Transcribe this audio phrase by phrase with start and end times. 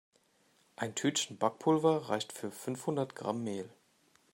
[0.77, 3.69] Ein Tütchen Backpulver reicht für fünfhundert Gramm Mehl.